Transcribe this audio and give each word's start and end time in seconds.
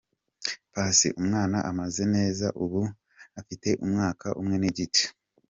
Paccy: 0.73 1.07
Umwana 1.21 1.57
ameze 1.69 2.03
neza, 2.15 2.45
ubu 2.63 2.81
afite 3.39 3.69
umwaka 3.83 4.27
umwe 4.39 4.55
n’igice. 4.59 5.03